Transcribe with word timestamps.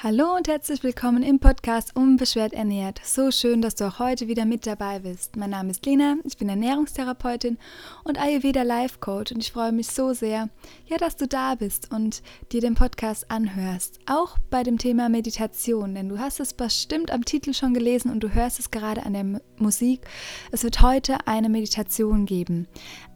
Hallo 0.00 0.36
und 0.36 0.46
herzlich 0.46 0.84
willkommen 0.84 1.24
im 1.24 1.40
Podcast 1.40 1.96
Unbeschwert 1.96 2.52
ernährt. 2.52 3.00
So 3.02 3.32
schön, 3.32 3.60
dass 3.60 3.74
du 3.74 3.84
auch 3.88 3.98
heute 3.98 4.28
wieder 4.28 4.44
mit 4.44 4.64
dabei 4.64 5.00
bist. 5.00 5.34
Mein 5.34 5.50
Name 5.50 5.72
ist 5.72 5.84
Lena, 5.84 6.14
ich 6.22 6.36
bin 6.36 6.48
Ernährungstherapeutin 6.48 7.58
und 8.04 8.16
Ayurveda 8.16 8.62
Life 8.62 8.98
Coach 9.00 9.32
und 9.32 9.40
ich 9.40 9.50
freue 9.50 9.72
mich 9.72 9.88
so 9.88 10.12
sehr, 10.12 10.50
ja, 10.86 10.98
dass 10.98 11.16
du 11.16 11.26
da 11.26 11.56
bist 11.56 11.90
und 11.92 12.22
dir 12.52 12.60
den 12.60 12.76
Podcast 12.76 13.28
anhörst. 13.28 13.98
Auch 14.06 14.38
bei 14.50 14.62
dem 14.62 14.78
Thema 14.78 15.08
Meditation, 15.08 15.96
denn 15.96 16.08
du 16.08 16.20
hast 16.20 16.38
es 16.38 16.54
bestimmt 16.54 17.10
am 17.10 17.24
Titel 17.24 17.52
schon 17.52 17.74
gelesen 17.74 18.12
und 18.12 18.20
du 18.20 18.32
hörst 18.32 18.60
es 18.60 18.70
gerade 18.70 19.04
an 19.04 19.14
der 19.14 19.40
Musik. 19.60 20.06
Es 20.52 20.64
wird 20.64 20.82
heute 20.82 21.26
eine 21.26 21.48
Meditation 21.48 22.26
geben. 22.26 22.68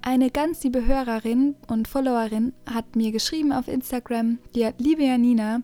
Eine 0.03 0.31
ganz 0.31 0.63
liebe 0.65 0.87
Hörerin 0.87 1.55
und 1.69 1.89
Followerin 1.89 2.53
hat 2.69 2.97
mir 2.97 3.13
geschrieben 3.13 3.53
auf 3.53 3.69
Instagram, 3.69 4.39
die 4.55 4.69
liebe 4.79 5.05
Janina, 5.05 5.63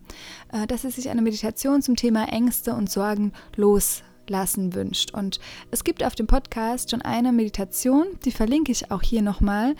äh, 0.51 0.65
dass 0.67 0.83
sie 0.83 0.91
sich 0.91 1.09
eine 1.09 1.21
Meditation 1.21 1.81
zum 1.81 1.95
Thema 1.95 2.29
Ängste 2.31 2.73
und 2.73 2.89
Sorgen 2.89 3.33
loslassen 3.55 4.73
wünscht. 4.73 5.13
Und 5.13 5.39
es 5.71 5.83
gibt 5.83 6.03
auf 6.03 6.15
dem 6.15 6.27
Podcast 6.27 6.91
schon 6.91 7.01
eine 7.01 7.31
Meditation, 7.31 8.05
die 8.25 8.31
verlinke 8.31 8.71
ich 8.71 8.91
auch 8.91 9.01
hier 9.01 9.21
nochmal. 9.21 9.75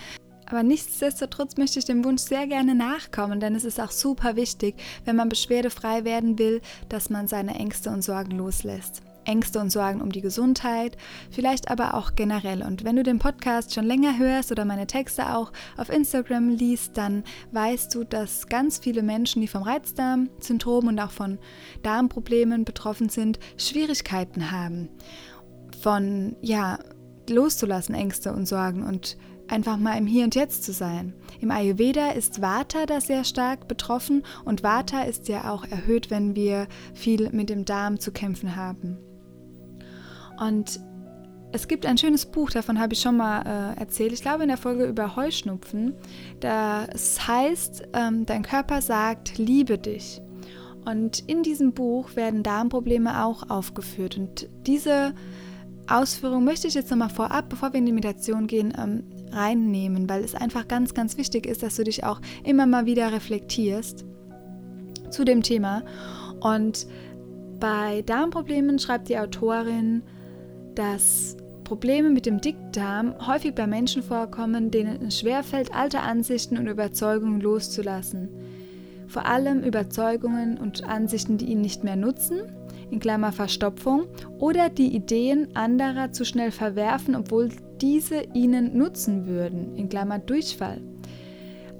Aber 0.49 0.63
nichtsdestotrotz 0.63 1.57
möchte 1.57 1.79
ich 1.79 1.85
dem 1.85 2.03
Wunsch 2.03 2.23
sehr 2.23 2.47
gerne 2.47 2.73
nachkommen, 2.73 3.39
denn 3.39 3.55
es 3.55 3.63
ist 3.63 3.79
auch 3.79 3.91
super 3.91 4.35
wichtig, 4.35 4.75
wenn 5.05 5.15
man 5.15 5.29
beschwerdefrei 5.29 6.05
werden 6.05 6.39
will, 6.39 6.61
dass 6.89 7.09
man 7.09 7.27
seine 7.27 7.55
Ängste 7.55 7.91
und 7.91 8.03
Sorgen 8.03 8.31
loslässt. 8.31 9.03
Ängste 9.29 9.59
und 9.59 9.69
Sorgen 9.69 10.01
um 10.01 10.11
die 10.11 10.21
Gesundheit, 10.21 10.97
vielleicht 11.29 11.69
aber 11.69 11.93
auch 11.93 12.15
generell. 12.15 12.63
Und 12.63 12.83
wenn 12.83 12.95
du 12.95 13.03
den 13.03 13.19
Podcast 13.19 13.73
schon 13.73 13.85
länger 13.85 14.17
hörst 14.17 14.51
oder 14.51 14.65
meine 14.65 14.87
Texte 14.87 15.35
auch 15.35 15.51
auf 15.77 15.89
Instagram 15.89 16.49
liest, 16.49 16.97
dann 16.97 17.23
weißt 17.51 17.93
du, 17.93 18.03
dass 18.03 18.47
ganz 18.47 18.79
viele 18.79 19.03
Menschen, 19.03 19.41
die 19.41 19.47
vom 19.47 19.61
Reizdarmsyndrom 19.61 20.87
und 20.87 20.99
auch 20.99 21.11
von 21.11 21.37
Darmproblemen 21.83 22.65
betroffen 22.65 23.09
sind, 23.09 23.39
Schwierigkeiten 23.57 24.51
haben. 24.51 24.89
Von, 25.81 26.35
ja, 26.41 26.79
loszulassen 27.29 27.93
Ängste 27.93 28.33
und 28.33 28.47
Sorgen 28.47 28.83
und 28.83 29.15
einfach 29.47 29.77
mal 29.77 29.97
im 29.97 30.07
Hier 30.07 30.23
und 30.23 30.33
Jetzt 30.33 30.63
zu 30.63 30.73
sein. 30.73 31.13
Im 31.39 31.51
Ayurveda 31.51 32.11
ist 32.11 32.41
Vata 32.41 32.87
da 32.87 32.99
sehr 32.99 33.23
stark 33.23 33.67
betroffen 33.67 34.23
und 34.45 34.63
Vata 34.63 35.03
ist 35.03 35.27
ja 35.27 35.51
auch 35.51 35.65
erhöht, 35.65 36.09
wenn 36.09 36.35
wir 36.35 36.67
viel 36.95 37.29
mit 37.31 37.49
dem 37.49 37.65
Darm 37.65 37.99
zu 37.99 38.11
kämpfen 38.11 38.55
haben. 38.55 38.97
Und 40.39 40.79
es 41.51 41.67
gibt 41.67 41.85
ein 41.85 41.97
schönes 41.97 42.25
Buch, 42.27 42.51
davon 42.51 42.79
habe 42.79 42.93
ich 42.93 43.01
schon 43.01 43.17
mal 43.17 43.41
äh, 43.41 43.79
erzählt. 43.79 44.13
Ich 44.13 44.21
glaube 44.21 44.43
in 44.43 44.49
der 44.49 44.57
Folge 44.57 44.85
über 44.85 45.15
Heuschnupfen. 45.15 45.95
Das 46.39 47.27
heißt, 47.27 47.89
ähm, 47.93 48.25
dein 48.25 48.43
Körper 48.43 48.81
sagt, 48.81 49.37
liebe 49.37 49.77
dich. 49.77 50.21
Und 50.85 51.27
in 51.27 51.43
diesem 51.43 51.73
Buch 51.73 52.15
werden 52.15 52.43
Darmprobleme 52.43 53.25
auch 53.25 53.49
aufgeführt. 53.49 54.17
Und 54.17 54.47
diese 54.67 55.13
Ausführung 55.87 56.43
möchte 56.43 56.67
ich 56.67 56.75
jetzt 56.75 56.91
nochmal 56.91 57.09
vorab, 57.09 57.49
bevor 57.49 57.73
wir 57.73 57.79
in 57.79 57.85
die 57.85 57.91
Meditation 57.91 58.45
gehen, 58.45 58.73
ähm, 58.77 59.03
reinnehmen, 59.31 60.07
weil 60.07 60.23
es 60.23 60.35
einfach 60.35 60.67
ganz, 60.67 60.93
ganz 60.93 61.17
wichtig 61.17 61.47
ist, 61.47 61.63
dass 61.63 61.75
du 61.75 61.83
dich 61.83 62.03
auch 62.03 62.21
immer 62.43 62.67
mal 62.67 62.85
wieder 62.85 63.11
reflektierst 63.11 64.05
zu 65.09 65.25
dem 65.25 65.41
Thema. 65.41 65.83
Und 66.41 66.85
bei 67.59 68.03
Darmproblemen 68.03 68.77
schreibt 68.77 69.09
die 69.09 69.17
Autorin, 69.17 70.03
dass 70.79 71.35
Probleme 71.65 72.09
mit 72.09 72.25
dem 72.25 72.39
Dickdarm 72.39 73.13
häufig 73.27 73.53
bei 73.53 73.67
Menschen 73.67 74.01
vorkommen, 74.01 74.71
denen 74.71 75.05
es 75.05 75.19
schwerfällt, 75.19 75.75
alte 75.75 75.99
Ansichten 75.99 76.57
und 76.57 76.67
Überzeugungen 76.67 77.41
loszulassen. 77.41 78.29
Vor 79.05 79.25
allem 79.25 79.61
Überzeugungen 79.61 80.57
und 80.57 80.85
Ansichten, 80.85 81.37
die 81.37 81.47
ihnen 81.47 81.59
nicht 81.59 81.83
mehr 81.83 81.97
nutzen, 81.97 82.43
in 82.89 83.01
Klammer 83.01 83.33
Verstopfung, 83.33 84.05
oder 84.37 84.69
die 84.69 84.95
Ideen 84.95 85.53
anderer 85.53 86.13
zu 86.13 86.23
schnell 86.23 86.51
verwerfen, 86.51 87.13
obwohl 87.13 87.49
diese 87.81 88.21
ihnen 88.33 88.77
nutzen 88.77 89.27
würden, 89.27 89.75
in 89.75 89.89
Klammer 89.89 90.19
Durchfall. 90.19 90.79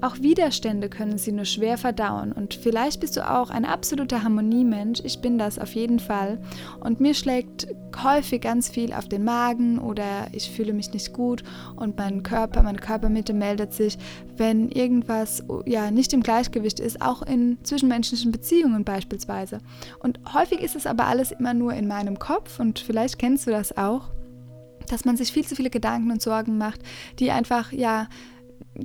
Auch 0.02 0.18
Widerstände 0.20 0.88
können 0.88 1.18
sie 1.18 1.32
nur 1.32 1.44
schwer 1.44 1.76
verdauen. 1.76 2.32
Und 2.32 2.54
vielleicht 2.54 3.00
bist 3.00 3.16
du 3.16 3.28
auch 3.28 3.50
ein 3.50 3.64
absoluter 3.64 4.22
Harmoniemensch, 4.22 5.00
ich 5.04 5.20
bin 5.20 5.36
das 5.36 5.58
auf 5.58 5.74
jeden 5.74 5.98
Fall. 5.98 6.40
Und 6.80 7.00
mir 7.00 7.14
schlägt 7.14 7.68
häufig 8.02 8.40
ganz 8.40 8.70
viel 8.70 8.92
auf 8.92 9.08
den 9.08 9.24
Magen 9.24 9.78
oder 9.78 10.28
ich 10.32 10.50
fühle 10.50 10.72
mich 10.72 10.92
nicht 10.92 11.12
gut. 11.12 11.42
Und 11.76 11.98
mein 11.98 12.22
Körper, 12.22 12.62
meine 12.62 12.78
Körpermitte 12.78 13.34
meldet 13.34 13.74
sich, 13.74 13.98
wenn 14.36 14.70
irgendwas 14.70 15.44
ja 15.66 15.90
nicht 15.90 16.12
im 16.12 16.22
Gleichgewicht 16.22 16.80
ist, 16.80 17.02
auch 17.02 17.22
in 17.22 17.58
zwischenmenschlichen 17.62 18.32
Beziehungen 18.32 18.84
beispielsweise. 18.84 19.58
Und 19.98 20.18
häufig 20.32 20.60
ist 20.60 20.76
es 20.76 20.86
aber 20.86 21.06
alles 21.06 21.30
immer 21.32 21.52
nur 21.52 21.74
in 21.74 21.86
meinem 21.86 22.18
Kopf. 22.18 22.58
Und 22.58 22.78
vielleicht 22.78 23.18
kennst 23.18 23.46
du 23.46 23.50
das 23.50 23.76
auch, 23.76 24.10
dass 24.88 25.04
man 25.04 25.16
sich 25.16 25.32
viel 25.32 25.46
zu 25.46 25.54
viele 25.54 25.70
Gedanken 25.70 26.10
und 26.10 26.22
Sorgen 26.22 26.58
macht, 26.58 26.80
die 27.18 27.30
einfach 27.30 27.70
ja 27.72 28.08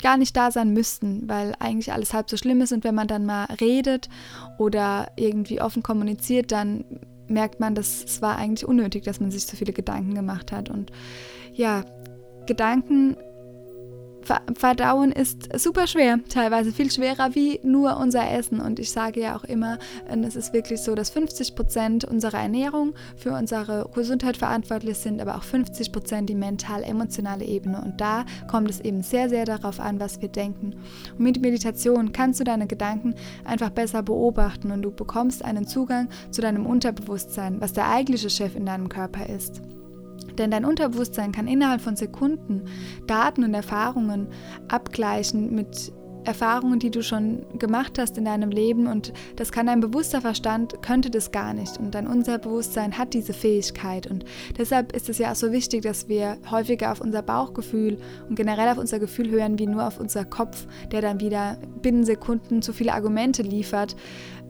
gar 0.01 0.17
nicht 0.17 0.35
da 0.35 0.51
sein 0.51 0.73
müssten, 0.73 1.27
weil 1.27 1.53
eigentlich 1.59 1.91
alles 1.91 2.13
halb 2.13 2.29
so 2.29 2.37
schlimm 2.37 2.61
ist. 2.61 2.73
Und 2.73 2.83
wenn 2.83 2.95
man 2.95 3.07
dann 3.07 3.25
mal 3.25 3.45
redet 3.59 4.09
oder 4.57 5.11
irgendwie 5.15 5.61
offen 5.61 5.83
kommuniziert, 5.83 6.51
dann 6.51 6.85
merkt 7.27 7.59
man, 7.59 7.75
dass 7.75 8.03
es 8.03 8.21
war 8.21 8.37
eigentlich 8.37 8.67
unnötig, 8.67 9.03
dass 9.03 9.19
man 9.19 9.31
sich 9.31 9.45
so 9.45 9.57
viele 9.57 9.73
Gedanken 9.73 10.13
gemacht 10.13 10.51
hat. 10.51 10.69
Und 10.69 10.91
ja, 11.53 11.83
Gedanken 12.45 13.17
Verdauen 14.55 15.11
ist 15.11 15.49
super 15.59 15.87
schwer, 15.87 16.19
teilweise 16.29 16.71
viel 16.71 16.91
schwerer 16.91 17.35
wie 17.35 17.59
nur 17.63 17.97
unser 17.97 18.29
Essen. 18.31 18.59
Und 18.59 18.79
ich 18.79 18.91
sage 18.91 19.21
ja 19.21 19.35
auch 19.35 19.43
immer, 19.43 19.77
ähm, 20.09 20.23
es 20.23 20.35
ist 20.35 20.53
wirklich 20.53 20.81
so, 20.81 20.95
dass 20.95 21.09
50 21.09 21.55
Prozent 21.55 22.05
unserer 22.05 22.39
Ernährung 22.39 22.93
für 23.15 23.33
unsere 23.33 23.89
Gesundheit 23.93 24.37
verantwortlich 24.37 24.97
sind, 24.97 25.21
aber 25.21 25.35
auch 25.35 25.43
50 25.43 25.91
Prozent 25.91 26.29
die 26.29 26.35
mental-emotionale 26.35 27.45
Ebene. 27.45 27.81
Und 27.81 28.01
da 28.01 28.25
kommt 28.49 28.69
es 28.69 28.81
eben 28.81 29.03
sehr, 29.03 29.29
sehr 29.29 29.45
darauf 29.45 29.79
an, 29.79 29.99
was 29.99 30.21
wir 30.21 30.29
denken. 30.29 30.75
Und 31.11 31.19
mit 31.19 31.41
Meditation 31.41 32.11
kannst 32.11 32.39
du 32.39 32.43
deine 32.43 32.67
Gedanken 32.67 33.15
einfach 33.43 33.69
besser 33.69 34.03
beobachten 34.03 34.71
und 34.71 34.81
du 34.81 34.91
bekommst 34.91 35.43
einen 35.43 35.67
Zugang 35.67 36.09
zu 36.31 36.41
deinem 36.41 36.65
Unterbewusstsein, 36.65 37.61
was 37.61 37.73
der 37.73 37.89
eigentliche 37.89 38.29
Chef 38.29 38.55
in 38.55 38.65
deinem 38.65 38.89
Körper 38.89 39.29
ist. 39.29 39.61
Denn 40.37 40.51
dein 40.51 40.65
Unterbewusstsein 40.65 41.31
kann 41.31 41.47
innerhalb 41.47 41.81
von 41.81 41.95
Sekunden 41.95 42.63
Daten 43.07 43.43
und 43.43 43.53
Erfahrungen 43.53 44.27
abgleichen 44.67 45.53
mit 45.53 45.93
Erfahrungen, 46.25 46.79
die 46.79 46.91
du 46.91 47.03
schon 47.03 47.45
gemacht 47.57 47.97
hast 47.99 48.17
in 48.17 48.25
deinem 48.25 48.49
Leben. 48.49 48.87
Und 48.87 49.13
das 49.35 49.51
kann 49.51 49.67
dein 49.67 49.79
bewusster 49.79 50.21
Verstand, 50.21 50.81
könnte 50.81 51.09
das 51.09 51.31
gar 51.31 51.53
nicht. 51.53 51.77
Und 51.77 51.95
dein 51.95 52.07
Unterbewusstsein 52.07 52.97
hat 52.97 53.13
diese 53.13 53.33
Fähigkeit. 53.33 54.07
Und 54.07 54.25
deshalb 54.57 54.93
ist 54.95 55.09
es 55.09 55.17
ja 55.17 55.31
auch 55.31 55.35
so 55.35 55.51
wichtig, 55.51 55.83
dass 55.83 56.07
wir 56.09 56.37
häufiger 56.49 56.91
auf 56.91 57.01
unser 57.01 57.21
Bauchgefühl 57.21 57.97
und 58.27 58.35
generell 58.35 58.69
auf 58.69 58.77
unser 58.77 58.99
Gefühl 58.99 59.29
hören, 59.29 59.59
wie 59.59 59.67
nur 59.67 59.85
auf 59.85 59.99
unser 59.99 60.25
Kopf, 60.25 60.67
der 60.91 61.01
dann 61.01 61.19
wieder 61.19 61.57
binnen 61.81 62.03
Sekunden 62.03 62.61
zu 62.61 62.73
viele 62.73 62.93
Argumente 62.93 63.43
liefert, 63.43 63.95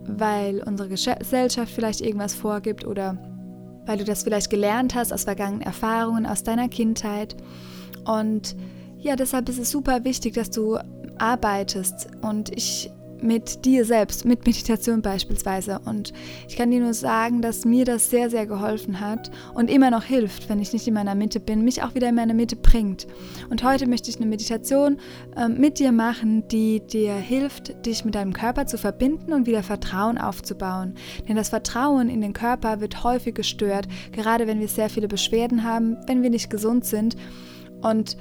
weil 0.08 0.64
unsere 0.66 0.90
Gesellschaft 0.90 1.72
vielleicht 1.74 2.02
irgendwas 2.02 2.36
vorgibt 2.36 2.86
oder 2.86 3.18
weil 3.86 3.98
du 3.98 4.04
das 4.04 4.24
vielleicht 4.24 4.50
gelernt 4.50 4.96
hast 4.96 5.14
aus 5.14 5.24
vergangenen 5.24 5.62
Erfahrungen, 5.62 6.26
aus 6.26 6.44
deiner 6.44 6.70
Kindheit. 6.70 7.36
Und 8.06 8.56
ja, 9.00 9.16
deshalb 9.16 9.50
ist 9.50 9.60
es 9.60 9.72
super 9.72 10.04
wichtig, 10.04 10.34
dass 10.34 10.50
du 10.50 10.78
arbeitest. 11.18 12.08
Und 12.22 12.56
ich 12.56 12.92
mit 13.26 13.66
dir 13.66 13.86
selbst, 13.86 14.26
mit 14.26 14.46
Meditation 14.46 15.02
beispielsweise. 15.02 15.80
Und 15.86 16.14
ich 16.48 16.56
kann 16.56 16.72
dir 16.72 16.80
nur 16.80 16.94
sagen, 16.94 17.42
dass 17.42 17.66
mir 17.66 17.86
das 17.86 18.10
sehr, 18.10 18.30
sehr 18.30 18.46
geholfen 18.46 19.00
hat 19.00 19.32
und 19.54 19.70
immer 19.70 19.92
noch 19.92 20.04
hilft, 20.04 20.50
wenn 20.50 20.60
ich 20.60 20.74
nicht 20.74 20.88
in 20.88 20.94
meiner 20.94 21.16
Mitte 21.16 21.40
bin, 21.40 21.64
mich 21.64 21.84
auch 21.84 21.96
wieder 21.96 22.10
in 22.10 22.16
meine 22.16 22.34
Mitte 22.34 22.56
bringt. 22.56 23.08
Und 23.50 23.64
heute 23.64 23.88
möchte 23.88 24.10
ich 24.10 24.18
eine 24.18 24.26
Meditation 24.26 24.98
äh, 25.36 25.48
mit 25.48 25.80
dir 25.80 25.92
machen, 25.92 26.48
die 26.48 26.80
dir 26.80 27.16
hilft, 27.16 27.86
dich 27.86 28.06
mit 28.06 28.16
deinem 28.16 28.34
Körper 28.34 28.66
zu 28.66 28.78
verbinden 28.78 29.34
und 29.34 29.48
wieder 29.48 29.64
Vertrauen 29.64 30.18
aufzubauen. 30.18 30.96
Denn 31.28 31.36
das 31.36 31.50
Vertrauen 31.50 32.10
in 32.10 32.22
den 32.22 32.34
Körper 32.34 32.80
wird 32.80 33.04
häufig 33.04 33.36
gestört, 33.36 33.88
gerade 34.12 34.48
wenn 34.48 34.60
wir 34.60 34.68
sehr 34.68 34.90
viele 34.90 35.08
Beschwerden 35.08 35.64
haben, 35.64 35.98
wenn 36.08 36.24
wir 36.24 36.30
nicht 36.30 36.50
gesund 36.50 36.86
sind. 36.86 37.16
Und 37.82 38.18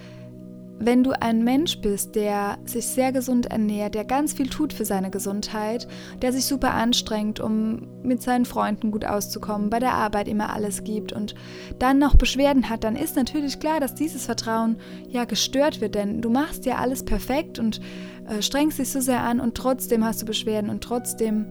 wenn 0.78 1.04
du 1.04 1.12
ein 1.20 1.44
Mensch 1.44 1.80
bist, 1.80 2.14
der 2.14 2.58
sich 2.64 2.86
sehr 2.86 3.12
gesund 3.12 3.46
ernährt, 3.46 3.94
der 3.94 4.04
ganz 4.04 4.32
viel 4.32 4.48
tut 4.48 4.72
für 4.72 4.84
seine 4.84 5.10
Gesundheit, 5.10 5.86
der 6.20 6.32
sich 6.32 6.46
super 6.46 6.74
anstrengt, 6.74 7.40
um 7.40 7.86
mit 8.02 8.22
seinen 8.22 8.44
Freunden 8.44 8.90
gut 8.90 9.04
auszukommen, 9.04 9.70
bei 9.70 9.78
der 9.78 9.94
Arbeit 9.94 10.28
immer 10.28 10.52
alles 10.52 10.84
gibt 10.84 11.12
und 11.12 11.34
dann 11.78 11.98
noch 11.98 12.16
Beschwerden 12.16 12.68
hat, 12.68 12.84
dann 12.84 12.96
ist 12.96 13.16
natürlich 13.16 13.60
klar, 13.60 13.80
dass 13.80 13.94
dieses 13.94 14.26
Vertrauen 14.26 14.76
ja 15.08 15.24
gestört 15.24 15.80
wird, 15.80 15.94
denn 15.94 16.20
du 16.20 16.30
machst 16.30 16.66
ja 16.66 16.76
alles 16.76 17.04
perfekt 17.04 17.58
und 17.58 17.80
äh, 18.28 18.42
strengst 18.42 18.78
dich 18.78 18.90
so 18.90 19.00
sehr 19.00 19.22
an 19.22 19.40
und 19.40 19.54
trotzdem 19.54 20.04
hast 20.04 20.22
du 20.22 20.26
Beschwerden 20.26 20.70
und 20.70 20.82
trotzdem 20.82 21.46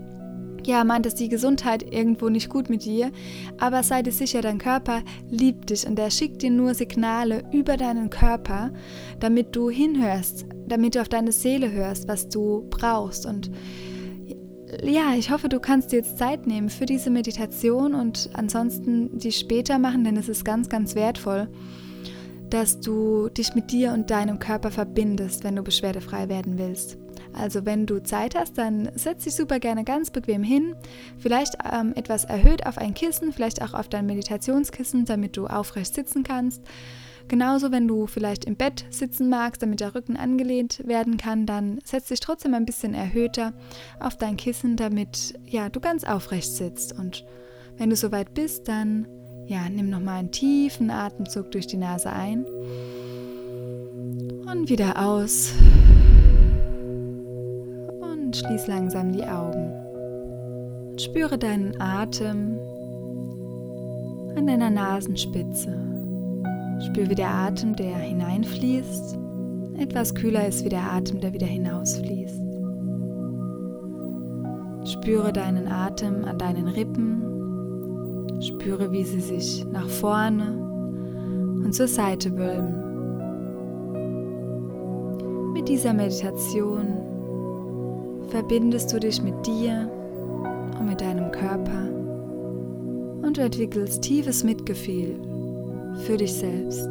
ja, 0.68 0.84
meint 0.84 1.06
es 1.06 1.16
die 1.16 1.30
Gesundheit 1.30 1.84
irgendwo 1.94 2.30
nicht 2.30 2.50
gut 2.50 2.70
mit 2.70 2.86
dir, 2.86 3.12
aber 3.58 3.84
sei 3.84 4.02
dir 4.02 4.12
sicher, 4.12 4.42
dein 4.42 4.58
Körper 4.58 5.02
liebt 5.30 5.70
dich 5.70 5.88
und 5.88 5.98
er 6.00 6.12
schickt 6.12 6.42
dir 6.42 6.52
nur 6.52 6.74
Signale 6.74 7.44
über 7.52 7.78
deinen 7.78 8.10
Körper, 8.10 8.72
damit 9.20 9.56
du 9.56 9.70
hinhörst, 9.70 10.46
damit 10.68 10.96
du 10.96 11.02
auf 11.02 11.10
deine 11.10 11.32
Seele 11.32 11.72
hörst, 11.72 12.08
was 12.08 12.30
du 12.30 12.68
brauchst 12.70 13.26
und 13.26 13.52
ja, 14.82 15.14
ich 15.16 15.30
hoffe, 15.30 15.50
du 15.50 15.60
kannst 15.60 15.92
dir 15.92 15.98
jetzt 15.98 16.18
Zeit 16.18 16.48
nehmen 16.48 16.70
für 16.70 16.86
diese 16.86 17.10
Meditation 17.10 17.94
und 17.94 18.30
ansonsten 18.34 19.18
die 19.18 19.32
später 19.32 19.78
machen, 19.78 20.04
denn 20.04 20.18
es 20.18 20.30
ist 20.30 20.44
ganz, 20.44 20.70
ganz 20.70 20.96
wertvoll, 20.96 21.48
dass 22.50 22.80
du 22.80 23.30
dich 23.30 23.56
mit 23.56 23.72
dir 23.72 23.94
und 23.94 24.10
deinem 24.10 24.40
Körper 24.40 24.72
verbindest, 24.72 25.44
wenn 25.44 25.56
du 25.56 25.64
beschwerdefrei 25.64 26.30
werden 26.30 26.58
willst. 26.58 26.98
Also 27.34 27.66
wenn 27.66 27.86
du 27.86 28.02
Zeit 28.04 28.36
hast, 28.36 28.58
dann 28.58 28.90
setz 28.96 29.24
dich 29.24 29.36
super 29.36 29.60
gerne 29.60 29.84
ganz 29.84 30.12
bequem 30.12 30.44
hin, 30.44 30.76
vielleicht 31.18 31.56
ähm, 31.72 31.94
etwas 31.96 32.26
erhöht 32.26 32.66
auf 32.66 32.78
ein 32.78 32.94
Kissen, 32.94 33.34
vielleicht 33.34 33.62
auch 33.62 33.74
auf 33.74 33.90
dein 33.90 34.06
Meditationskissen, 34.06 35.06
damit 35.06 35.38
du 35.38 35.48
aufrecht 35.48 35.94
sitzen 35.94 36.24
kannst. 36.24 36.62
Genauso, 37.28 37.72
wenn 37.72 37.88
du 37.88 38.06
vielleicht 38.06 38.46
im 38.46 38.56
Bett 38.56 38.86
sitzen 38.90 39.30
magst, 39.30 39.62
damit 39.62 39.80
der 39.80 39.96
Rücken 39.96 40.18
angelehnt 40.18 40.86
werden 40.86 41.18
kann, 41.18 41.46
dann 41.46 41.80
setz 41.86 42.10
dich 42.10 42.20
trotzdem 42.20 42.54
ein 42.54 42.66
bisschen 42.66 42.94
erhöhter 42.94 43.54
auf 44.00 44.18
dein 44.18 44.36
Kissen, 44.36 44.76
damit 44.76 45.34
ja, 45.46 45.70
du 45.70 45.80
ganz 45.80 46.04
aufrecht 46.04 46.52
sitzt. 46.52 46.98
Und 46.98 47.26
wenn 47.78 47.90
du 47.90 47.96
soweit 47.96 48.34
bist, 48.34 48.68
dann 48.68 49.08
ja, 49.48 49.70
nimm 49.70 49.90
nochmal 49.90 50.20
einen 50.20 50.32
tiefen 50.32 50.90
Atemzug 50.90 51.52
durch 51.52 51.68
die 51.68 51.78
Nase 51.78 52.12
ein 52.12 52.46
und 54.46 54.70
wieder 54.70 55.06
aus 55.06 55.54
und 58.34 58.38
schließ 58.38 58.66
langsam 58.66 59.12
die 59.12 59.24
Augen. 59.24 59.72
Spüre 60.98 61.38
deinen 61.38 61.80
Atem 61.80 62.58
an 64.36 64.48
deiner 64.48 64.72
Nasenspitze. 64.72 65.78
Spür, 66.80 67.12
wie 67.12 67.16
der 67.16 67.30
Atem, 67.30 67.76
der 67.76 67.96
hineinfließt, 67.96 69.20
etwas 69.78 70.16
kühler 70.16 70.48
ist 70.48 70.66
wie 70.66 70.70
der 70.70 70.92
Atem, 70.92 71.22
der 71.22 71.34
wieder 71.34 71.46
hinausfließt. 71.46 72.42
Spüre 74.86 75.32
deinen 75.32 75.68
Atem 75.68 76.26
an 76.26 76.40
deinen 76.40 76.68
Rippen. 76.70 78.42
Spüre, 78.42 78.92
wie 78.92 79.04
sie 79.04 79.22
sich 79.22 79.64
nach 79.72 79.88
vorne 79.88 80.58
und 81.64 81.72
zur 81.76 81.88
Seite 81.88 82.36
wölben. 82.36 82.82
Mit 85.54 85.70
dieser 85.70 85.94
Meditation 85.94 87.13
verbindest 88.34 88.92
du 88.92 89.00
dich 89.00 89.22
mit 89.22 89.46
dir 89.46 89.88
und 90.80 90.88
mit 90.88 91.02
deinem 91.02 91.32
Körper 91.32 91.88
und 93.22 93.38
du 93.38 93.42
entwickelst 93.42 94.02
tiefes 94.02 94.44
Mitgefühl 94.44 95.20
für 96.00 96.18
dich 96.18 96.34
selbst. 96.34 96.90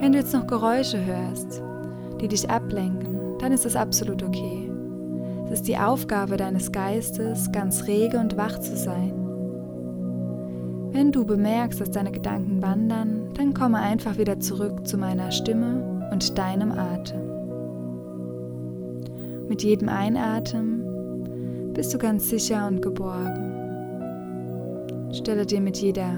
Wenn 0.00 0.10
du 0.10 0.18
jetzt 0.18 0.34
noch 0.34 0.48
Geräusche 0.48 0.98
hörst, 1.06 1.62
die 2.20 2.26
dich 2.26 2.50
ablenken, 2.50 3.38
dann 3.38 3.52
ist 3.52 3.64
das 3.64 3.76
absolut 3.76 4.20
okay. 4.24 4.68
Es 5.44 5.60
ist 5.60 5.68
die 5.68 5.78
Aufgabe 5.78 6.36
deines 6.36 6.72
Geistes, 6.72 7.52
ganz 7.52 7.86
rege 7.86 8.18
und 8.18 8.36
wach 8.36 8.58
zu 8.58 8.76
sein. 8.76 9.12
Wenn 10.90 11.12
du 11.12 11.24
bemerkst, 11.24 11.80
dass 11.80 11.92
deine 11.92 12.10
Gedanken 12.10 12.60
wandern, 12.62 13.28
dann 13.34 13.54
komme 13.54 13.78
einfach 13.78 14.18
wieder 14.18 14.40
zurück 14.40 14.84
zu 14.88 14.98
meiner 14.98 15.30
Stimme 15.30 16.08
und 16.10 16.36
deinem 16.36 16.72
Atem. 16.72 17.33
Mit 19.48 19.62
jedem 19.62 19.88
Einatmen 19.88 21.72
bist 21.74 21.92
du 21.92 21.98
ganz 21.98 22.30
sicher 22.30 22.66
und 22.66 22.80
geborgen. 22.80 23.52
Stelle 25.12 25.44
dir 25.44 25.60
mit 25.60 25.76
jeder 25.76 26.14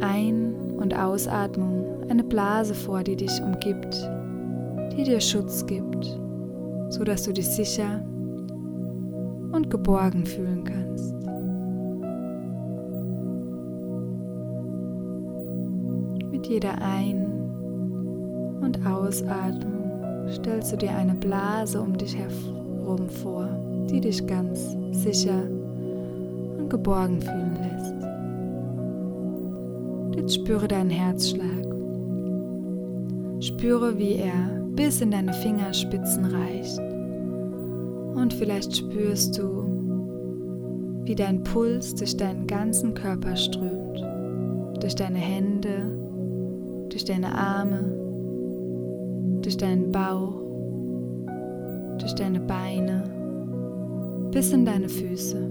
ein- 0.00 0.54
und 0.76 0.98
Ausatmung 0.98 2.02
eine 2.08 2.24
Blase 2.24 2.74
vor, 2.74 3.02
die 3.02 3.16
dich 3.16 3.40
umgibt, 3.40 3.96
die 4.92 5.04
dir 5.04 5.20
Schutz 5.20 5.64
gibt, 5.66 6.18
so 6.90 7.04
dass 7.04 7.22
du 7.22 7.32
dich 7.32 7.46
sicher 7.48 8.04
und 9.52 9.70
geborgen 9.70 10.26
fühlen 10.26 10.64
kannst. 10.64 11.14
Mit 16.30 16.46
jeder 16.46 16.80
Ein- 16.82 17.32
und 18.60 18.84
Ausatmung 18.86 19.75
stellst 20.32 20.72
du 20.72 20.76
dir 20.76 20.90
eine 20.90 21.14
Blase 21.14 21.80
um 21.80 21.96
dich 21.96 22.16
herum 22.16 23.08
vor, 23.08 23.48
die 23.90 24.00
dich 24.00 24.26
ganz 24.26 24.76
sicher 24.90 25.42
und 26.58 26.68
geborgen 26.70 27.20
fühlen 27.20 27.56
lässt. 27.62 27.94
Jetzt 30.16 30.34
spüre 30.34 30.66
deinen 30.66 30.90
Herzschlag. 30.90 31.46
Spüre, 33.40 33.98
wie 33.98 34.14
er 34.16 34.60
bis 34.74 35.00
in 35.00 35.10
deine 35.10 35.32
Fingerspitzen 35.32 36.24
reicht. 36.24 36.78
Und 38.16 38.32
vielleicht 38.34 38.76
spürst 38.76 39.38
du, 39.38 39.64
wie 41.04 41.14
dein 41.14 41.44
Puls 41.44 41.94
durch 41.94 42.16
deinen 42.16 42.46
ganzen 42.46 42.94
Körper 42.94 43.36
strömt. 43.36 44.02
Durch 44.80 44.94
deine 44.94 45.18
Hände, 45.18 45.90
durch 46.88 47.04
deine 47.04 47.34
Arme, 47.34 48.05
durch 49.46 49.56
deinen 49.56 49.92
Bauch, 49.92 50.42
durch 51.98 52.16
deine 52.16 52.40
Beine, 52.40 53.04
bis 54.32 54.52
in 54.52 54.64
deine 54.64 54.88
Füße. 54.88 55.48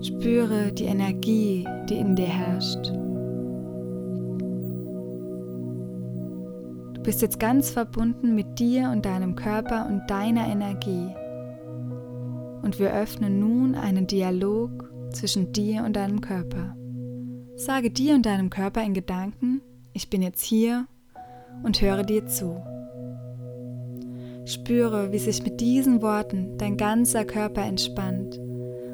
Spüre 0.00 0.72
die 0.72 0.84
Energie, 0.84 1.68
die 1.90 1.98
in 1.98 2.16
dir 2.16 2.24
herrscht. 2.24 2.90
Du 6.94 7.02
bist 7.02 7.20
jetzt 7.20 7.38
ganz 7.38 7.68
verbunden 7.68 8.34
mit 8.34 8.58
dir 8.58 8.88
und 8.90 9.04
deinem 9.04 9.36
Körper 9.36 9.86
und 9.86 10.08
deiner 10.08 10.48
Energie. 10.48 11.14
Und 12.62 12.78
wir 12.78 12.94
öffnen 12.94 13.40
nun 13.40 13.74
einen 13.74 14.06
Dialog 14.06 14.90
zwischen 15.10 15.52
dir 15.52 15.84
und 15.84 15.96
deinem 15.96 16.22
Körper. 16.22 16.74
Sage 17.56 17.90
dir 17.90 18.14
und 18.14 18.24
deinem 18.24 18.48
Körper 18.48 18.82
in 18.82 18.94
Gedanken, 18.94 19.60
ich 19.92 20.08
bin 20.08 20.22
jetzt 20.22 20.42
hier 20.42 20.86
und 21.64 21.80
höre 21.80 22.04
dir 22.04 22.26
zu. 22.26 22.62
Spüre, 24.44 25.10
wie 25.10 25.18
sich 25.18 25.42
mit 25.42 25.60
diesen 25.60 26.02
Worten 26.02 26.58
dein 26.58 26.76
ganzer 26.76 27.24
Körper 27.24 27.62
entspannt 27.62 28.38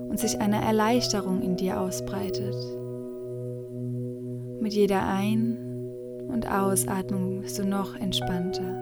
und 0.08 0.18
sich 0.18 0.40
eine 0.40 0.62
Erleichterung 0.62 1.42
in 1.42 1.56
dir 1.56 1.80
ausbreitet. 1.80 2.54
Mit 4.60 4.72
jeder 4.72 5.06
Ein- 5.06 5.58
und 6.28 6.50
Ausatmung 6.50 7.40
bist 7.40 7.58
du 7.58 7.64
noch 7.64 7.96
entspannter. 7.96 8.76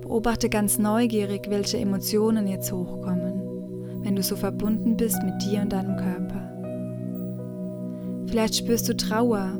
Beobachte 0.00 0.48
ganz 0.48 0.78
neugierig, 0.78 1.48
welche 1.48 1.78
Emotionen 1.78 2.48
jetzt 2.48 2.72
hochkommen, 2.72 4.02
wenn 4.02 4.16
du 4.16 4.22
so 4.22 4.34
verbunden 4.34 4.96
bist 4.96 5.22
mit 5.22 5.40
dir 5.42 5.62
und 5.62 5.72
deinem 5.72 5.96
Körper. 5.96 6.48
Vielleicht 8.26 8.56
spürst 8.56 8.88
du 8.88 8.96
Trauer, 8.96 9.58